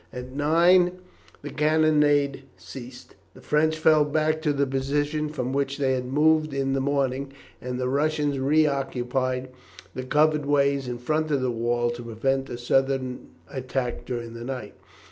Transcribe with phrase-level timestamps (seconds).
[0.11, 0.93] At nine
[1.43, 3.13] the cannonade ceased.
[3.35, 7.31] The French fell back to the position from which they had moved in the morning,
[7.61, 9.49] and the Russians reoccupied
[9.93, 14.43] the covered ways in front of the wall to prevent a sudden attack during the
[14.43, 14.73] night.